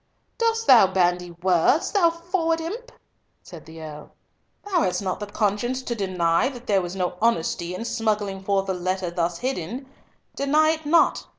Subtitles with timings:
[0.39, 2.91] "Dost thou bandy words, thou froward imp?"
[3.43, 4.11] said the Earl.
[4.65, 8.67] "Thou hast not the conscience to deny that there was no honesty in smuggling forth
[8.69, 9.87] a letter thus hidden.
[10.35, 11.27] Deny it not.